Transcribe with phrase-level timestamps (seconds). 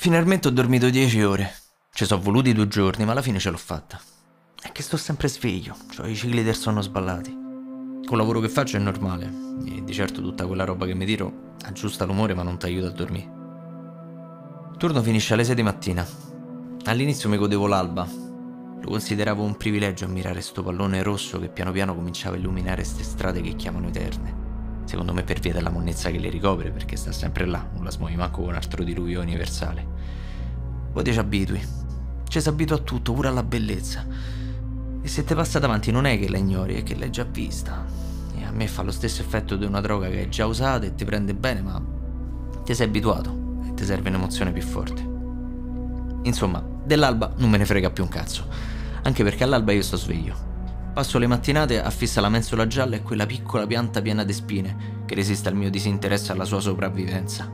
[0.00, 1.52] Finalmente ho dormito dieci ore.
[1.92, 4.00] Ci sono voluti due giorni, ma alla fine ce l'ho fatta.
[4.58, 7.36] È che sto sempre sveglio, ho i cicli del sonno sballati.
[8.06, 9.30] Col lavoro che faccio è normale,
[9.66, 12.86] e di certo tutta quella roba che mi tiro aggiusta l'umore ma non ti aiuta
[12.86, 13.30] a dormire.
[14.70, 16.06] Il turno finisce alle 6 di mattina.
[16.86, 18.08] All'inizio mi godevo l'alba.
[18.08, 23.02] Lo consideravo un privilegio ammirare sto pallone rosso che piano piano cominciava a illuminare ste
[23.02, 24.39] strade che chiamano eterne.
[24.90, 27.92] Secondo me per via della monnezza che le ricopre, perché sta sempre là, non la
[27.92, 29.86] smuovi manco con un altro diluvio universale.
[30.92, 31.64] Poi ti ci abitui.
[32.26, 34.04] Ci si abitua a tutto, pure alla bellezza.
[35.00, 37.86] E se ti passa davanti non è che la ignori, è che l'hai già vista.
[38.36, 40.94] E a me fa lo stesso effetto di una droga che hai già usata e
[40.96, 41.80] ti prende bene, ma
[42.64, 45.08] ti sei abituato e ti serve un'emozione più forte.
[46.24, 48.44] Insomma, dell'alba non me ne frega più un cazzo,
[49.02, 50.49] anche perché all'alba io sto sveglio.
[50.92, 55.02] Passo le mattinate a fissa la mensola gialla e quella piccola pianta piena di spine
[55.06, 57.50] che resiste al mio disinteresse alla sua sopravvivenza.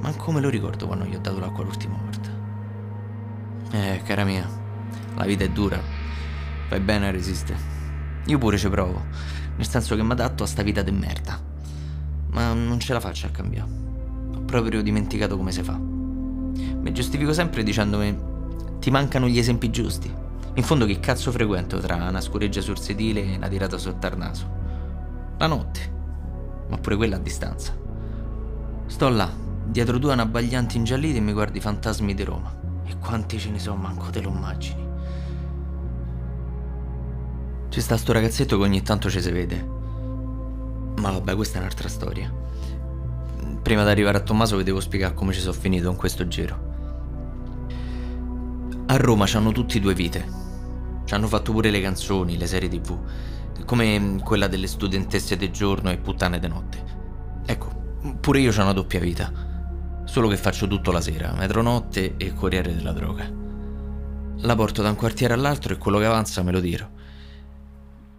[0.00, 2.28] Ma come lo ricordo quando gli ho dato l'acqua l'ultima volta?
[3.70, 4.46] Eh, cara mia,
[5.14, 5.80] la vita è dura.
[6.68, 7.58] Fai bene a resistere.
[8.26, 9.02] Io pure ci provo,
[9.56, 11.40] nel senso che mi adatto a sta vita di merda.
[12.32, 13.70] Ma non ce la faccio a cambiare.
[14.34, 15.78] Ho proprio dimenticato come si fa.
[15.78, 18.18] Mi giustifico sempre dicendomi:
[18.80, 20.22] ti mancano gli esempi giusti.
[20.56, 24.16] In fondo che cazzo frequento tra una scureggia sul sedile e una tirata sotto al
[24.16, 24.48] naso?
[25.38, 25.92] La notte,
[26.68, 27.76] ma pure quella a distanza.
[28.86, 29.28] Sto là,
[29.64, 32.54] dietro due anabbaglianti ingialliti e mi guardi i fantasmi di Roma.
[32.84, 34.86] E quanti ce ne sono, manco te lo immagini.
[37.70, 39.60] Ci sta sto ragazzetto che ogni tanto ci si vede.
[41.00, 42.32] Ma vabbè, questa è un'altra storia.
[43.60, 46.72] Prima di arrivare a Tommaso vi devo spiegare come ci sono finito in questo giro.
[48.86, 50.43] A Roma c'hanno tutti due vite.
[51.04, 52.98] Ci hanno fatto pure le canzoni, le serie tv,
[53.64, 56.84] come quella delle studentesse del giorno e puttane de notte.
[57.44, 59.32] Ecco, pure io ho una doppia vita,
[60.04, 63.30] solo che faccio tutto la sera, metronotte e corriere della droga.
[64.38, 66.90] La porto da un quartiere all'altro e quello che avanza me lo tiro.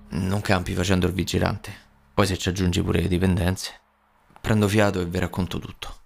[0.09, 1.72] Non campi facendo il vigilante,
[2.14, 3.72] poi se ci aggiungi pure le dipendenze,
[4.40, 6.04] prendo fiato e vi racconto tutto.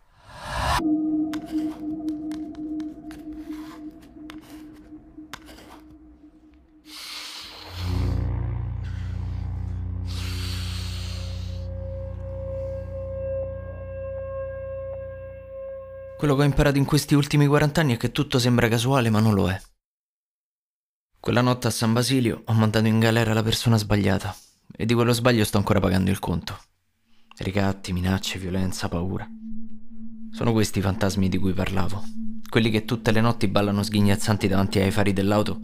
[16.20, 19.22] Quello che ho imparato in questi ultimi 40 anni è che tutto sembra casuale, ma
[19.22, 19.58] non lo è.
[21.18, 24.36] Quella notte a San Basilio ho mandato in galera la persona sbagliata
[24.76, 26.60] e di quello sbaglio sto ancora pagando il conto.
[27.38, 29.26] Ricatti, minacce, violenza, paura.
[30.34, 32.04] Sono questi i fantasmi di cui parlavo.
[32.50, 35.62] Quelli che tutte le notti ballano sghignazzanti davanti ai fari dell'auto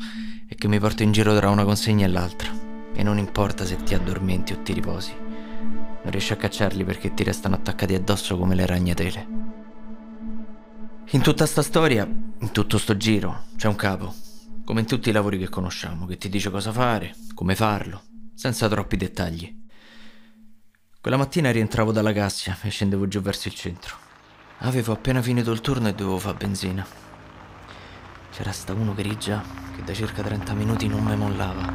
[0.48, 2.50] e che mi porto in giro tra una consegna e l'altra.
[2.94, 5.14] E non importa se ti addormenti o ti riposi.
[5.20, 9.45] Non riesci a cacciarli perché ti restano attaccati addosso come le ragnatele.
[11.12, 14.14] In tutta sta storia, in tutto sto giro, c'è un capo,
[14.66, 18.02] come in tutti i lavori che conosciamo, che ti dice cosa fare, come farlo,
[18.34, 19.56] senza troppi dettagli.
[21.00, 23.96] Quella mattina rientravo dalla Cassia e scendevo giù verso il centro.
[24.60, 26.86] Avevo appena finito il turno e dovevo fare benzina.
[28.32, 29.44] C'era sta uno grigia
[29.76, 31.72] che da circa 30 minuti non mi mollava.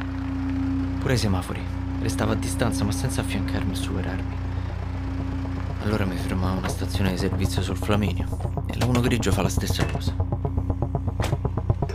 [0.99, 1.63] Pure i semafori.
[2.01, 4.50] Restava a distanza ma senza affiancarmi e superarmi.
[5.83, 9.41] Allora mi fermavo a una stazione di servizio sul Flaminio e la uno grigio fa
[9.41, 10.15] la stessa cosa.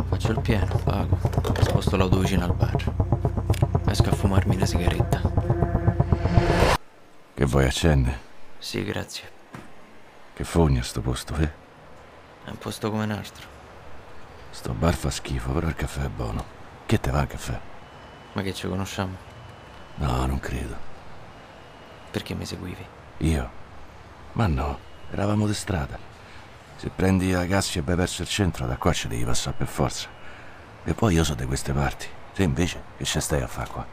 [0.09, 1.19] Faccio il pieno, pago,
[1.61, 2.95] sposto l'auto vicino al bar.
[3.87, 5.21] Esco a fumarmi una sigaretta.
[7.33, 8.19] Che vuoi accendere?
[8.59, 9.31] Sì, grazie.
[10.35, 11.51] Che fogna sto posto, eh?
[12.45, 13.47] È un posto come un altro.
[14.51, 16.45] Sto bar fa schifo, però il caffè è buono.
[16.87, 17.59] Che te va il caffè?
[18.33, 19.17] Ma che ci conosciamo?
[19.97, 20.75] No, non credo.
[22.11, 22.85] Perché mi seguivi?
[23.19, 23.65] Io?
[24.37, 24.79] Ma no,
[25.13, 25.99] eravamo di strada.
[26.77, 29.67] Se prendi la Cassia e vai verso il centro, da qua ci devi passare per
[29.67, 30.09] forza.
[30.85, 32.07] E poi io sono di queste parti.
[32.35, 33.87] Te invece, che ci stai a fare qua?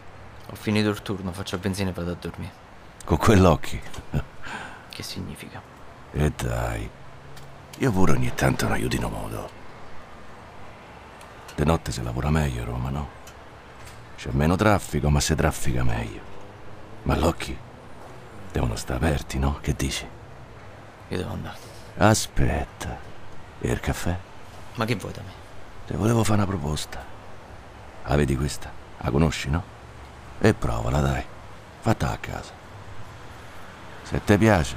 [0.49, 2.51] Ho finito il turno, faccio benzina e vado a dormire.
[3.05, 3.79] Con quell'occhio?
[4.89, 5.61] che significa?
[6.11, 6.89] E dai,
[7.77, 9.49] io pure ogni tanto un aiutino modo.
[11.55, 13.09] De notte si lavora meglio a Roma, no?
[14.17, 16.21] C'è meno traffico, ma si traffica meglio.
[17.03, 17.55] Ma l'occhio
[18.51, 19.59] devono stare aperti, no?
[19.61, 20.21] Che dici?
[21.17, 21.57] Devo andare.
[21.97, 22.97] Aspetta.
[23.59, 24.17] E il caffè?
[24.75, 25.31] Ma che vuoi da me?
[25.85, 27.03] Ti volevo fare una proposta.
[28.05, 28.71] La vedi questa?
[28.97, 29.63] La conosci, no?
[30.39, 31.23] E provala, dai.
[31.81, 32.51] Fatta a casa.
[34.03, 34.75] Se ti piace,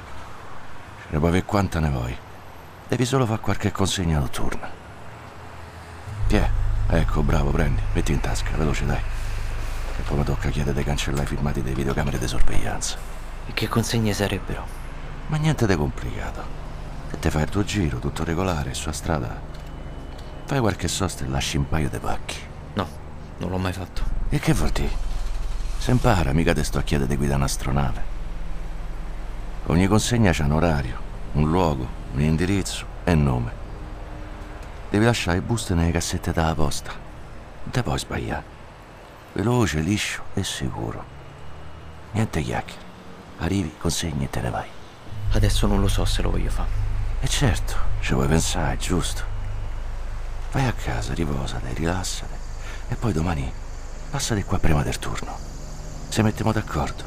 [1.01, 2.17] ce ne puoi avere quanta ne vuoi.
[2.87, 4.69] Devi solo fare qualche consegna notturna.
[6.27, 6.49] Tiè,
[6.89, 9.01] ecco, bravo, prendi, metti in tasca, veloce, dai.
[9.97, 12.97] E poi mi tocca chiedere di cancellare i filmati delle videocamere di sorveglianza.
[13.47, 14.86] E che consegne sarebbero?
[15.27, 16.55] Ma niente di complicato.
[17.11, 19.39] e te fai il tuo giro, tutto regolare, sua strada.
[20.45, 22.37] Fai qualche sosta e lasci un paio di pacchi.
[22.73, 22.87] No,
[23.37, 24.03] non l'ho mai fatto.
[24.29, 25.05] E che vuol dire?
[25.77, 28.15] Se impara, mica te sto a chiedere di guidare un'astronave.
[29.65, 30.97] Ogni consegna c'ha un orario,
[31.33, 33.51] un luogo, un indirizzo e un nome.
[34.89, 36.91] Devi lasciare i buste nelle cassette della posta.
[36.91, 38.55] Non te puoi sbagliare.
[39.33, 41.03] Veloce, liscio e sicuro.
[42.11, 42.85] Niente chiacchiere.
[43.39, 44.67] Arrivi, consegni e te ne vai.
[45.31, 46.69] Adesso non lo so se lo voglio fare.
[47.19, 49.23] E certo, ci vuoi pensare, giusto?
[50.51, 52.35] Vai a casa, riposate, rilassate.
[52.89, 53.51] E poi domani
[54.09, 55.37] passate qua prima del turno.
[56.07, 57.03] Se mettiamo d'accordo.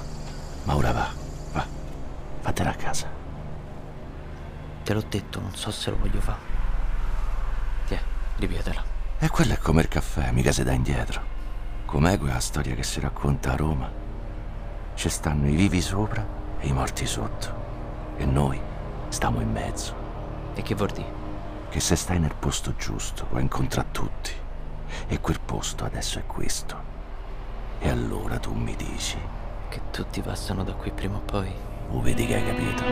[0.64, 1.08] Ma ora va,
[1.52, 1.66] va.
[2.42, 3.08] Vattene a casa.
[4.84, 6.38] Te l'ho detto, non so se lo voglio fare.
[7.86, 8.00] Tiè,
[8.36, 8.84] ripetela.
[9.18, 11.22] E quello è come il caffè, mica si dà indietro.
[11.86, 13.90] Com'è quella storia che si racconta a Roma?
[14.94, 16.24] Ci stanno i vivi sopra
[16.58, 17.59] e i morti sotto.
[18.20, 18.60] E noi
[19.08, 19.94] stiamo in mezzo.
[20.52, 21.18] E che vuol dire?
[21.70, 24.30] Che se stai nel posto giusto puoi incontrare tutti.
[25.08, 26.76] E quel posto adesso è questo.
[27.78, 29.16] E allora tu mi dici,
[29.70, 31.50] Che tutti passano da qui prima o poi.
[31.92, 32.82] o vedi che hai capito?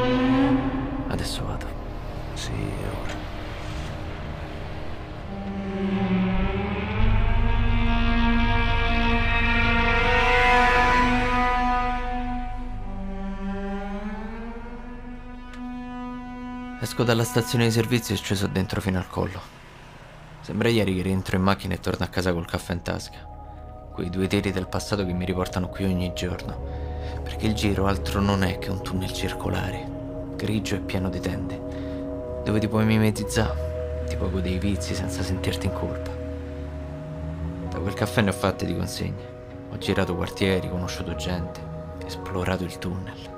[1.09, 1.67] Adesso vado.
[2.33, 2.53] Sì,
[3.03, 3.28] ora.
[16.99, 19.41] Esco dalla stazione di servizio e sceso dentro fino al collo.
[20.41, 23.19] Sembra ieri che rientro in macchina e torno a casa col caffè in tasca.
[23.93, 26.61] Quei due teli del passato che mi riportano qui ogni giorno.
[27.23, 29.89] Perché il giro altro non è che un tunnel circolare,
[30.35, 35.23] grigio e pieno di tende, dove ti puoi mimetizzare, ti puoi godere i vizi senza
[35.23, 36.11] sentirti in colpa.
[37.71, 39.37] Da quel caffè ne ho fatte di consegne.
[39.71, 41.61] Ho girato quartieri, conosciuto gente,
[42.05, 43.38] esplorato il tunnel.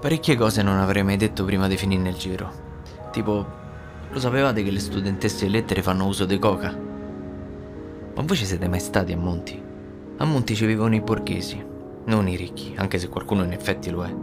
[0.00, 2.52] Parecchie cose non avrei mai detto prima di finire il giro.
[3.10, 3.44] Tipo,
[4.08, 6.72] lo sapevate che le studentesse di lettere fanno uso di coca?
[8.14, 9.60] Ma voi ci siete mai stati a Monti?
[10.18, 11.60] A Monti ci vivono i borghesi,
[12.04, 14.14] non i ricchi, anche se qualcuno in effetti lo è.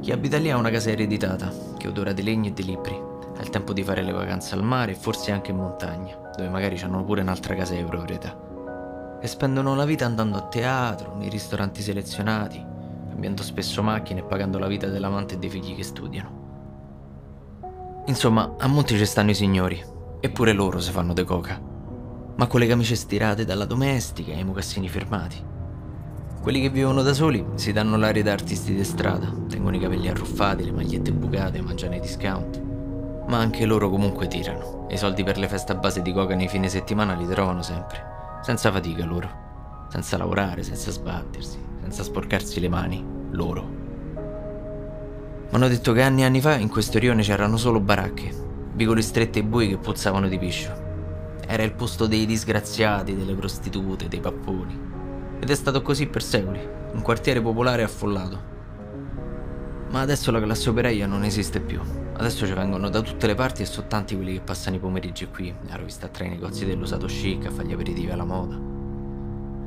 [0.00, 2.94] Chi abita lì ha una casa ereditata, che odora di legno e di libri.
[3.36, 6.48] Ha il tempo di fare le vacanze al mare e forse anche in montagna, dove
[6.48, 9.18] magari hanno pure un'altra casa di proprietà.
[9.20, 12.70] E spendono la vita andando a teatro, nei ristoranti selezionati,
[13.12, 16.40] cambiando spesso macchine e pagando la vita dell'amante e dei figli che studiano.
[18.06, 19.80] Insomma, a Monti ci stanno i signori,
[20.18, 21.60] eppure loro se fanno de coca.
[22.34, 25.50] Ma con le camicie stirate dalla domestica e i mocassini firmati.
[26.40, 30.08] Quelli che vivono da soli si danno l'aria da artisti di strada, tengono i capelli
[30.08, 32.60] arruffati, le magliette bucate, mangiano i discount.
[33.28, 36.34] Ma anche loro comunque tirano, e i soldi per le feste a base di coca
[36.34, 38.02] nei fine settimana li trovano sempre,
[38.42, 39.28] senza fatica loro,
[39.90, 43.62] senza lavorare, senza sbattersi, senza sporcarsi le mani, loro.
[45.50, 48.34] Mi hanno detto che anni e anni fa in questo rione c'erano solo baracche,
[48.72, 50.72] vicoli stretti e bui che puzzavano di piscio.
[51.46, 54.90] Era il posto dei disgraziati, delle prostitute, dei papponi.
[55.38, 58.50] Ed è stato così per secoli, un quartiere popolare affollato.
[59.90, 61.78] Ma adesso la classe operaia non esiste più.
[62.14, 65.26] Adesso ci vengono da tutte le parti e sono tanti quelli che passano i pomeriggi
[65.26, 68.81] qui, a rovista tra i negozi dell'usato chic, a fare gli aperitivi alla moda.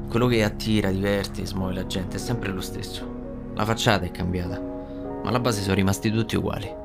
[0.10, 3.52] Quello che attira, diverte smuove la gente è sempre lo stesso.
[3.54, 6.83] La facciata è cambiata, ma alla base sono rimasti tutti uguali.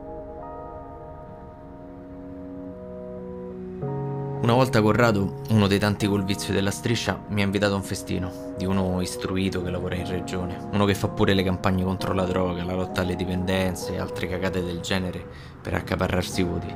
[4.43, 7.83] Una volta Corrado, uno dei tanti col vizio della striscia, mi ha invitato a un
[7.83, 12.15] festino di uno istruito che lavora in regione, uno che fa pure le campagne contro
[12.15, 15.25] la droga, la lotta alle dipendenze e altre cagate del genere
[15.61, 16.75] per accaparrarsi i voti.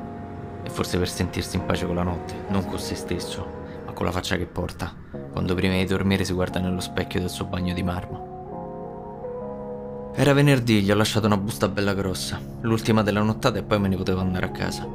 [0.63, 3.45] E forse per sentirsi in pace con la notte, non con se stesso,
[3.85, 4.93] ma con la faccia che porta,
[5.35, 8.33] quando prima di dormire si guarda nello specchio del suo bagno di marmo.
[10.15, 13.89] Era venerdì, gli ho lasciato una busta bella grossa, l'ultima della nottata e poi me
[13.89, 14.87] ne potevo andare a casa.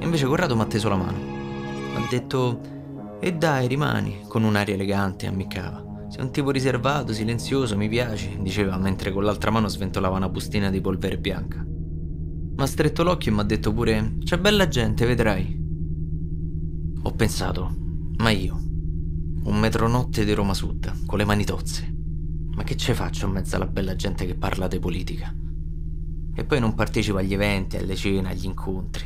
[0.00, 1.18] Invece Corrado mi ha teso la mano.
[1.94, 2.58] Ha detto,
[3.20, 6.08] e dai, rimani, con un'aria elegante, ammiccava.
[6.08, 10.68] Sei un tipo riservato, silenzioso, mi piaci, diceva mentre con l'altra mano sventolava una bustina
[10.68, 11.64] di polvere bianca.
[11.64, 15.62] Mi ha stretto l'occhio e mi ha detto pure, c'è bella gente, vedrai.
[17.04, 17.72] Ho pensato,
[18.16, 18.72] ma io,
[19.44, 21.92] un metronotte di Roma Sud, con le mani tozze,
[22.54, 25.34] ma che ce faccio in mezzo alla bella gente che parla di politica?
[26.34, 29.04] E poi non partecipo agli eventi, alle cene, agli incontri.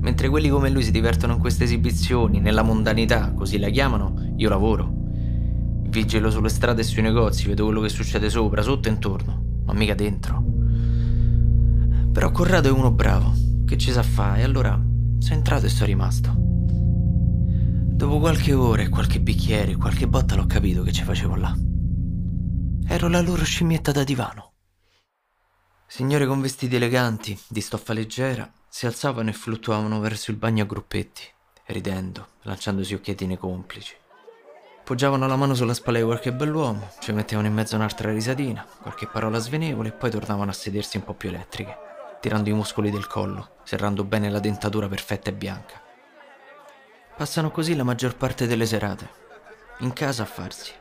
[0.00, 4.48] Mentre quelli come lui si divertono in queste esibizioni, nella mondanità, così la chiamano, io
[4.48, 4.92] lavoro.
[5.88, 9.74] Vigilo sulle strade e sui negozi, vedo quello che succede sopra, sotto e intorno, ma
[9.74, 10.42] mica dentro.
[12.12, 13.32] Però Corrado è uno bravo,
[13.66, 14.80] che ci sa fare, e allora
[15.18, 16.43] sono entrato e sono rimasto.
[18.04, 21.54] Dopo qualche ora e qualche bicchiere qualche botta l'ho capito che ci facevo là.
[22.86, 24.52] Ero la loro scimmietta da divano.
[25.86, 30.66] Signore con vestiti eleganti, di stoffa leggera, si alzavano e fluttuavano verso il bagno a
[30.66, 31.22] gruppetti,
[31.68, 33.94] ridendo, lanciandosi occhietti nei complici.
[34.84, 39.06] Poggiavano la mano sulla spalla di qualche bell'uomo, ci mettevano in mezzo un'altra risatina, qualche
[39.06, 41.74] parola svenevole e poi tornavano a sedersi un po' più elettriche,
[42.20, 45.83] tirando i muscoli del collo, serrando bene la dentatura perfetta e bianca.
[47.16, 49.08] Passano così la maggior parte delle serate,
[49.78, 50.72] in casa a farsi.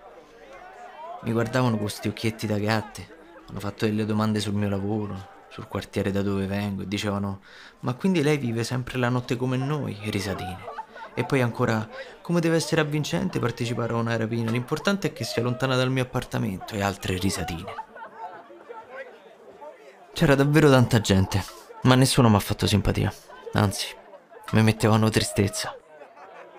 [1.21, 3.07] Mi guardavano con questi occhietti da gatte,
[3.47, 7.41] hanno fatto delle domande sul mio lavoro, sul quartiere da dove vengo e dicevano
[7.81, 10.71] ma quindi lei vive sempre la notte come noi, e risadine.
[11.13, 11.87] E poi ancora,
[12.23, 14.49] come deve essere avvincente partecipare a una rapina?
[14.49, 17.73] L'importante è che sia lontana dal mio appartamento e altre risatine.
[20.13, 21.43] C'era davvero tanta gente,
[21.83, 23.13] ma nessuno mi ha fatto simpatia.
[23.53, 23.95] Anzi,
[24.53, 25.77] mi mettevano tristezza.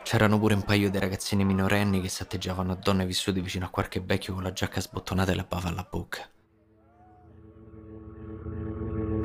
[0.04, 4.00] C'erano pure un paio di ragazzini minorenni che satteggiavano a donne vissute vicino a qualche
[4.00, 6.28] vecchio con la giacca sbottonata e la bava alla bocca.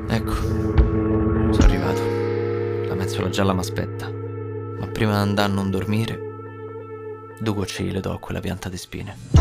[0.08, 2.88] Ecco, sono arrivato.
[2.88, 4.20] La mezzola gialla mi aspetta
[4.80, 6.18] ma prima di andare a non dormire,
[7.38, 9.39] due gocce le do a quella pianta di spine.